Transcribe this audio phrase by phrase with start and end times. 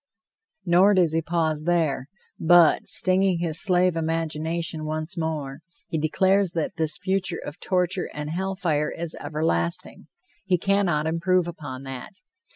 [0.65, 2.07] Nor does he pause there,
[2.39, 8.31] but, stinging his slave imagination once more, he declares that this future of torture and
[8.31, 10.07] hell fire is everlasting.
[10.43, 12.13] He cannot improve upon that.